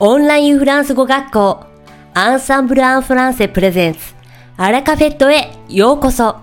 [0.00, 1.64] オンラインフランス語学校
[2.14, 3.98] アンサンブル・アン・フランセ・プレゼンツ
[4.56, 6.36] アラカフェットへようこそ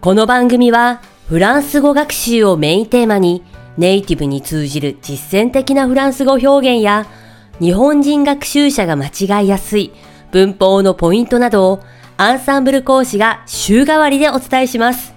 [0.00, 3.42] この番組はフランス語学習をメインテーマに
[3.76, 7.06] ネイティブに通じる実践的なフランス語表現や
[7.58, 9.90] 日本人学習者が間違いやすい
[10.30, 11.80] 文法のポイントなどを
[12.16, 15.14] アンサンブル講師が週替わりでお伝えします。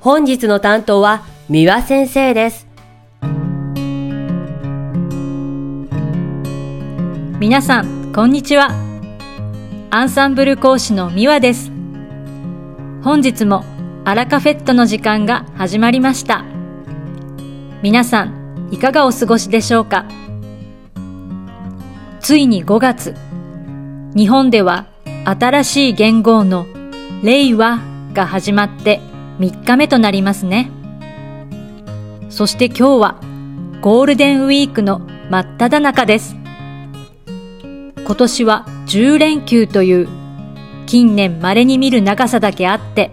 [0.00, 2.67] 本日の担当は三輪先生です。
[7.40, 8.70] 皆さん、こんにちは。
[9.90, 11.70] アンサンブル講師の三輪です。
[13.04, 13.64] 本日も
[14.04, 16.44] アラカフェットの時間が始まりました。
[17.80, 20.04] 皆さん、いかがお過ごしでしょうか？
[22.18, 23.14] ついに5月、
[24.16, 24.88] 日本では
[25.24, 26.66] 新しい元号の
[27.22, 27.78] 令和
[28.14, 28.98] が始まって
[29.38, 30.72] 3日目となりますね。
[32.30, 33.20] そして今日は
[33.80, 36.34] ゴールデンウィークの真っ只中です。
[38.08, 40.08] 今年は10連休という
[40.86, 43.10] 近年稀に見る長さだけあって、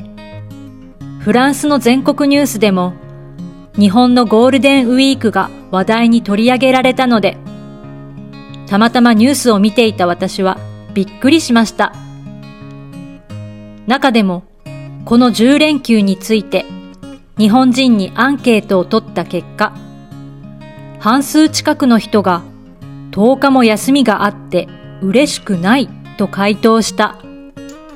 [1.19, 2.93] フランスの全国ニュースでも
[3.77, 7.37] 日本のゴールデンウィークが話題に取り上げられたので、
[8.67, 10.57] たまたまニュースを見ていた私は
[10.93, 11.91] びっくりしました。
[13.87, 14.45] 中でも、
[15.03, 16.63] この10連休について
[17.37, 19.75] 日本人にアンケートを取った結果、
[21.01, 22.43] 半数近くの人が
[23.11, 24.69] 10日も休みがあって
[25.01, 27.17] 嬉しくないと回答した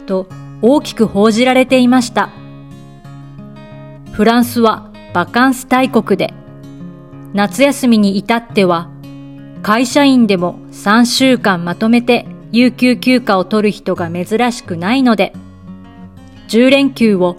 [0.06, 0.28] と
[0.62, 2.30] 大きく報じられていました。
[4.12, 6.34] フランスはバカンス大国で
[7.34, 8.90] 夏休みに至っては
[9.62, 15.34] 会社員でも3週間まとめて有給休暇を取る人が珍しくないので
[16.50, 17.38] 10連休を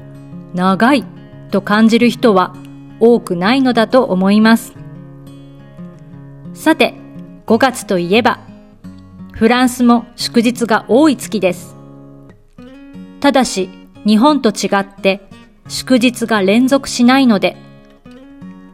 [0.55, 1.05] 長い
[1.51, 2.55] と感じる人は
[3.01, 4.75] 多くないのだと思います。
[6.55, 6.95] さて、
[7.47, 8.41] 5月といえば
[9.41, 11.75] フランスも祝日が多い月です。
[13.21, 13.71] ただし、
[14.05, 15.23] 日本と違って
[15.67, 17.57] 祝日が連続しないので、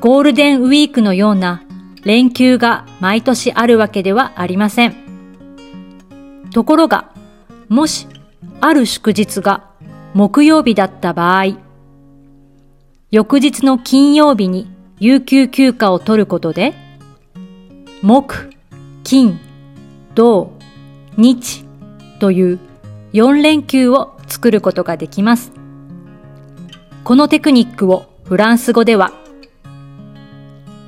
[0.00, 1.62] ゴールデンウィークのような
[2.02, 4.96] 連休が毎年あるわけではありません。
[6.52, 7.12] ところが、
[7.68, 8.08] もし
[8.60, 9.70] ある祝日が
[10.14, 11.58] 木曜日だった場合、
[13.12, 16.74] 翌日の金曜日に有給休暇を取ることで、
[18.02, 18.50] 木、
[19.04, 19.38] 金、
[20.16, 20.55] 土、
[21.16, 21.64] 日
[22.20, 22.58] という
[23.12, 25.52] 4連休を作ることができます。
[27.04, 29.12] このテクニックをフランス語では、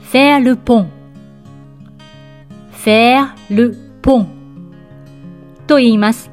[0.02, 0.90] フェアルポン、
[2.72, 4.72] フェアルポン
[5.66, 6.30] と言います。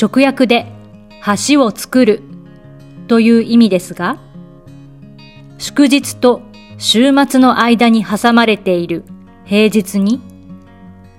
[0.00, 0.66] 直訳で
[1.48, 2.22] 橋を作る
[3.08, 4.18] という意味ですが、
[5.58, 6.42] 祝日と
[6.78, 9.04] 週末の間に挟まれている
[9.44, 10.20] 平日に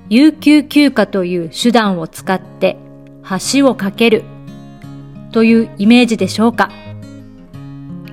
[0.09, 2.77] 有給休暇という手段を使って
[3.53, 4.23] 橋を架ける
[5.31, 6.71] というイメージでしょうか。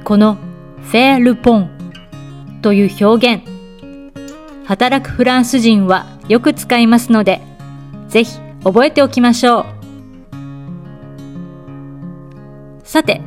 [0.02, 0.34] この
[0.82, 1.70] フェールポン
[2.62, 3.44] という表現、
[4.66, 7.40] 働くフランス人はよく使いますので、
[8.08, 9.66] ぜひ覚えておきましょう。
[12.82, 13.22] さて、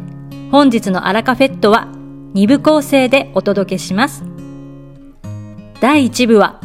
[0.51, 1.88] 本日のアラカフェットは
[2.33, 4.23] 2部構成でお届けします。
[5.79, 6.59] 第1部は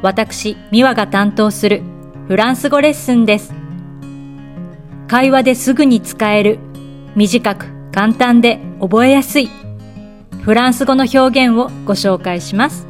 [0.00, 1.82] 私、ミワが担当する
[2.28, 3.52] フランス語レッスンです。
[5.08, 6.58] 会話ですぐに使える、
[7.16, 9.50] 短く簡単で覚えやすい、
[10.42, 12.86] フランス語の表現をご紹介します。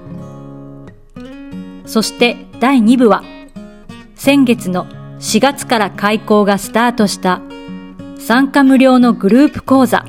[1.87, 3.23] そして第2部は、
[4.15, 4.87] 先月の
[5.19, 7.41] 4月から開講がスタートした
[8.19, 10.05] 参加無料のグループ講座、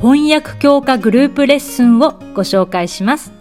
[0.00, 3.35] 翻訳強化グループレッスンをご紹介します。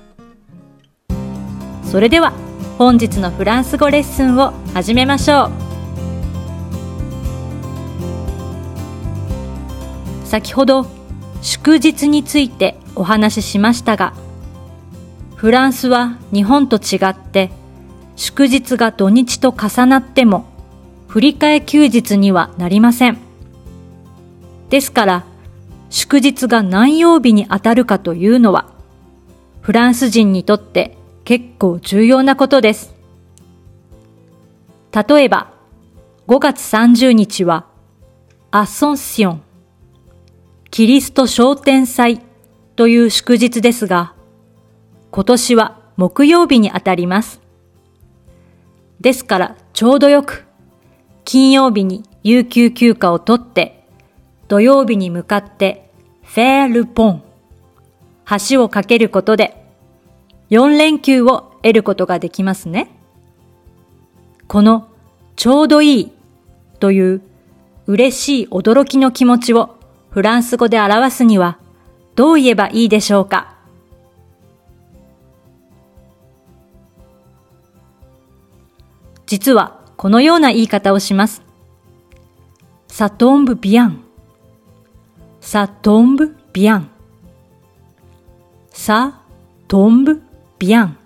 [1.86, 2.34] それでは
[2.78, 5.66] 本日のフランス語レッスンを始めましょう。
[10.26, 10.86] 先ほど
[11.42, 14.14] 祝日についてお話ししましたが
[15.36, 17.52] フランスは日本と違って
[18.18, 20.46] 祝日が土日と重なっても
[21.08, 23.18] 振り替え休日にはなりません。
[24.70, 25.26] ですから
[25.90, 28.66] 祝日が何曜日に当たるかというのは
[29.62, 32.94] フランス人にとって結構重要なことです。
[34.94, 35.52] 例えば、
[36.28, 37.66] 5月30日は、
[38.52, 39.42] アッソンシオン、
[40.70, 42.22] キリスト商店祭
[42.76, 44.14] という祝日ですが、
[45.10, 47.42] 今年は木曜日にあたります。
[49.02, 50.46] ですからちょうどよく、
[51.24, 53.88] 金曜日に有給休暇を取って、
[54.48, 55.90] 土曜日に向かって
[56.22, 57.24] フェールポン、
[58.48, 59.65] 橋を架けることで、
[60.50, 62.90] 4連休を得ることができますね。
[64.48, 64.88] この
[65.36, 66.12] ちょうどいい
[66.80, 67.22] という
[67.88, 69.76] 嬉しい驚きの気持ちを
[70.12, 71.58] フランス語で表すには
[72.16, 73.56] どう言えばいいでしょうか？
[79.26, 81.42] 実はこのような言い方をします。
[82.88, 83.98] ça tombe bien,
[85.42, 86.84] ça tombe bien,
[88.72, 89.14] ça
[89.68, 90.22] tombe
[90.66, 90.98] bien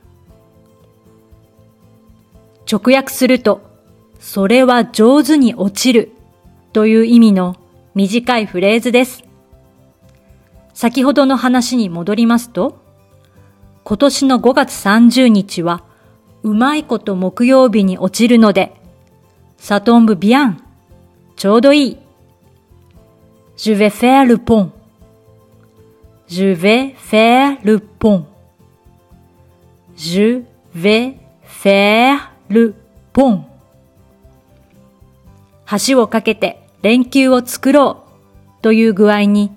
[2.72, 3.62] 直訳すると、
[4.20, 6.12] それは上手に落ちる
[6.72, 7.56] という意味の
[7.96, 9.24] 短いフレーズです。
[10.76, 12.78] 先ほどの話に戻りますと、
[13.84, 15.84] 今年の5月30日は、
[16.44, 18.80] うまいこと木曜日に落ちるので、
[19.58, 20.64] サトンブビアン、
[21.36, 21.98] ちょうどいい。
[23.58, 24.70] Je vais faire le pont.
[26.30, 28.26] Je vais faire le pont.
[30.00, 30.44] Je
[30.74, 32.74] vais faire le
[33.12, 33.42] pont.
[35.88, 39.52] 橋を架けて連休を作ろうという具合に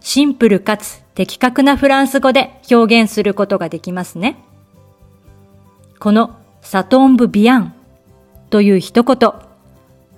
[0.00, 4.38] シンプルかつ的確なフランス語で表現することができますね。
[5.98, 7.74] このサトンブビアン
[8.50, 9.32] という一言、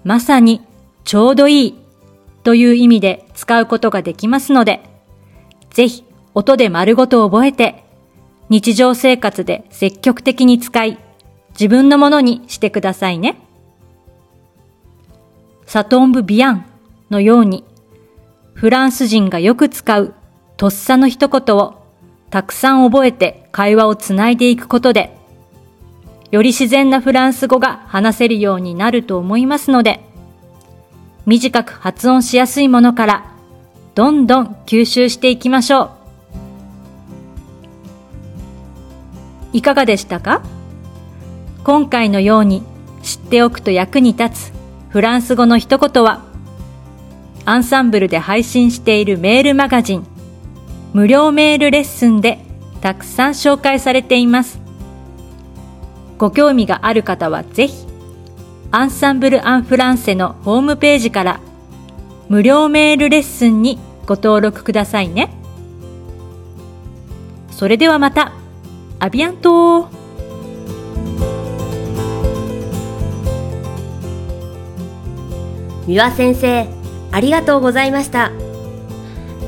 [0.04, 0.60] まさに
[1.04, 1.78] ちょうどいい
[2.44, 4.82] という意味で使うことができますので、
[5.70, 6.04] ぜひ
[6.34, 7.85] 音で丸ごと覚えて
[8.48, 10.98] 日常生活で積極的に使い
[11.50, 13.40] 自分のものにしてくださいね。
[15.66, 16.66] サトンブビアン
[17.10, 17.64] のように、
[18.54, 20.14] フランス人がよく使う
[20.56, 21.82] とっさの一言を
[22.30, 25.16] たくさん覚えて会話をつないでいくことで、
[26.30, 30.00] より自然なフランス語が話せるようになると思いますので、
[31.24, 33.32] 短く発音しやすいものから
[33.96, 35.95] どんどん吸収していきましょう。
[39.56, 40.42] いかがでしたか？
[41.64, 42.62] 今回のように
[43.02, 44.52] 知っておくと役に立つ
[44.90, 46.26] フランス語の一言は、
[47.46, 50.06] アンサンブルで配信しているメールマガジン、
[50.92, 52.38] 無料メールレッスンで
[52.82, 54.60] たくさん紹介されています。
[56.18, 57.86] ご興味がある方はぜひ、
[58.72, 61.40] アンサンブル・アン・フランセのホームページから
[62.28, 65.30] 無料メールレッスンにご登録くださいね。
[67.50, 68.32] それではまた、
[68.98, 69.88] アビアント
[75.86, 76.66] 三輪先生、
[77.12, 78.32] ありがとうございました。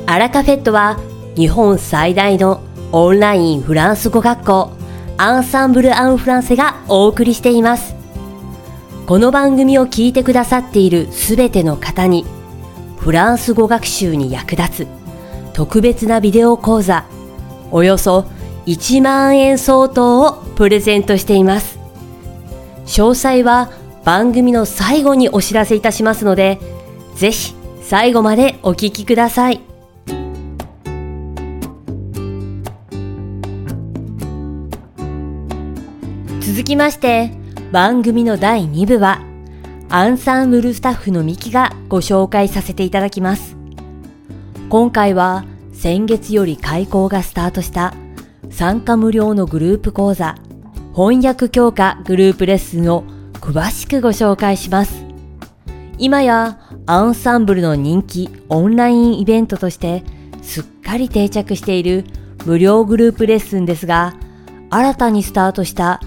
[0.05, 0.99] アラカフェットは
[1.35, 2.61] 日本最大の
[2.91, 4.71] オンラインフランス語学校
[5.17, 7.95] アンサンブル・アン・フランセがお送りしています。
[9.07, 12.27] この番組を聞いてくださっているすべての方に
[12.99, 14.87] フランス語学習に役立つ
[15.53, 17.05] 特別なビデオ講座
[17.71, 18.25] およそ
[18.65, 21.79] 1万円相当をプレゼントしています。
[22.85, 23.71] 詳細は
[24.03, 26.59] 番組の最後にお知らせいたしますので、
[27.15, 29.61] ぜひ最後までお聞きください。
[36.41, 37.31] 続きまして、
[37.71, 39.21] 番組の第2部は、
[39.89, 43.55] アンサンブルスタッフのミキがご紹介させていただきます。
[44.69, 47.95] 今回は先月より開講がスタートした
[48.59, 50.35] 参加無料のグループ講座
[50.93, 55.05] 翻訳強化グループレッスンを詳しくご紹介します。
[55.97, 60.03] 今やアンサンブルの人気オンラインイベントとして
[60.41, 62.03] すっかり定着している
[62.45, 64.13] 無料グループレッスンですが、
[64.69, 66.01] 新たにスタートした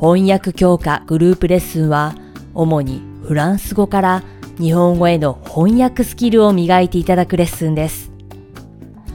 [0.00, 2.14] 翻訳強化グループレッスンは
[2.54, 4.22] 主にフランス語から
[4.58, 8.10] 日本語への翻訳スキルを磨いていただくレッスンです。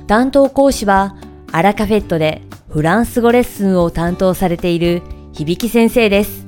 [0.06, 1.16] 担当講師は
[1.52, 6.48] アラカフェットでフランス語レッスンを担当されている響先生です。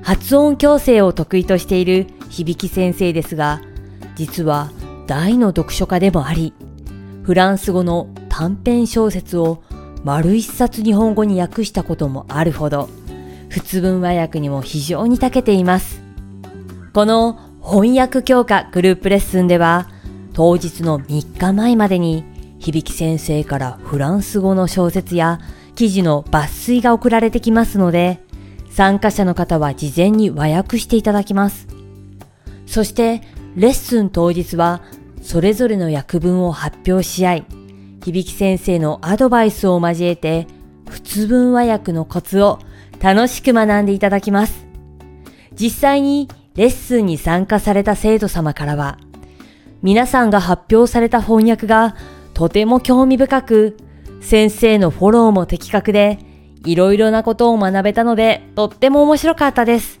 [0.00, 3.60] 発音矯正を得意としている響先生ですが、
[4.14, 4.70] 実は
[5.08, 6.54] 大の読書家でもあり、
[7.24, 9.60] フランス語の短編小説を
[10.04, 12.88] 丸一冊日本語に訳したこともあるほど、
[13.48, 16.00] 仏文和訳にも非常に長けています。
[16.92, 19.88] この翻訳強化グループレッスンでは、
[20.32, 25.40] 当日の3日前までに、響先生からフランス語の小説や
[25.74, 28.20] 記事の抜粋が送られてきますので、
[28.70, 31.68] 参加者の方は事前に和訳していただきます。
[32.66, 33.22] そして、
[33.56, 34.82] レッスン当日は、
[35.22, 37.46] それぞれの訳文を発表し合い、
[38.00, 40.46] 響先生のアドバイスを交えて、
[40.88, 42.58] 普通文和訳のコツを
[43.00, 44.66] 楽しく学んでいただきます。
[45.54, 48.98] 実際にレッスンに参加された生徒様からは、
[49.82, 51.94] 皆さんが発表された翻訳が
[52.38, 53.76] とても興味深く、
[54.20, 56.20] 先生のフォローも的確で、
[56.64, 59.98] いろいろなことを学べたので、とっても面白かったです。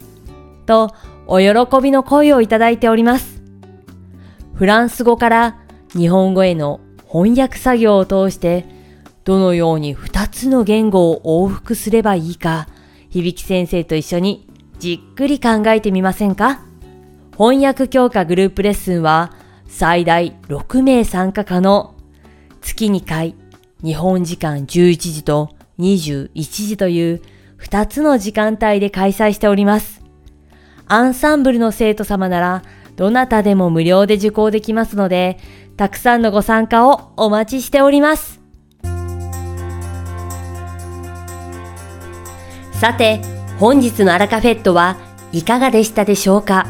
[0.64, 0.94] と、
[1.26, 3.42] お喜びの声をいただいております。
[4.54, 5.56] フランス語から
[5.96, 6.78] 日本語への
[7.12, 8.66] 翻訳作業を通して、
[9.24, 12.68] どのように2つの言語を往復すればいいか、
[13.10, 14.46] 響先生と一緒に
[14.78, 16.60] じっくり考えてみませんか？
[17.36, 19.32] 翻訳強化グループレッスンは
[19.66, 21.97] 最大6名参加可能。
[22.60, 23.34] 月2回、
[23.82, 27.22] 日本時間11時と21時という
[27.60, 30.02] 2つの時間帯で開催しております。
[30.86, 32.62] アンサンブルの生徒様なら
[32.96, 35.38] どなたでも無料で受講できますので、
[35.76, 38.40] たくさんのご参加をお待ちしております。
[42.72, 43.20] さて、
[43.58, 44.96] 本日のアラカフェットは
[45.32, 46.66] いかがでしたでしょうか？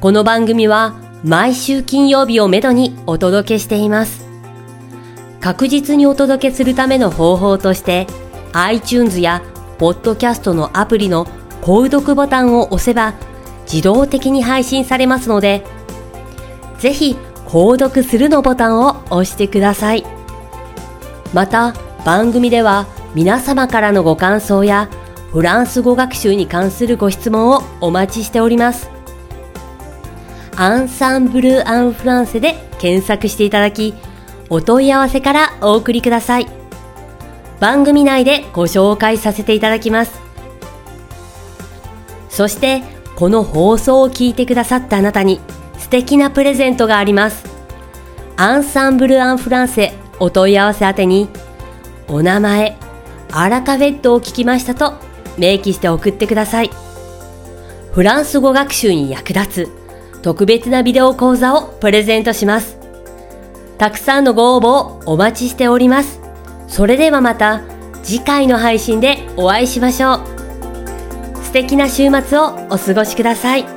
[0.00, 4.25] この番組は毎週金曜日をめどにお届けしています。
[5.46, 8.08] 確実にお届けするための方法として
[8.52, 9.44] iTunes や
[9.78, 11.24] Podcast のアプリの
[11.62, 13.14] 購読ボタンを押せば
[13.62, 15.62] 自動的に配信されますので
[16.80, 20.04] ぜひ購読するのボタンを押してください。
[21.32, 21.74] また
[22.04, 24.88] 番組では皆様からのご感想や
[25.30, 28.90] フランス語学習に関するご質問をお待ちしております。
[30.56, 33.94] アンサンブル・アン・フランセで検索していただき、
[34.48, 36.46] お問い合わせからお送りください。
[37.60, 40.20] 番組内でご紹介させていただきます。
[42.28, 42.82] そして、
[43.16, 45.40] この放送を聞いてくださったあなたに
[45.78, 47.46] 素敵なプレゼントがあります。
[48.36, 51.28] アンサンブル・アン・フランセお問い合わせ宛てに、
[52.08, 52.76] お名前、
[53.32, 54.94] アラカフェットを聞きましたと
[55.38, 56.70] 明記して送ってください。
[57.92, 59.68] フランス語学習に役立つ
[60.22, 62.75] 特別なビデオ講座をプレゼントします。
[63.78, 66.20] たくさんのご応募をお待ちしております。
[66.68, 67.62] それではまた
[68.02, 70.20] 次回の配信でお会いしましょう。
[71.42, 73.75] 素敵な週末をお過ごしください。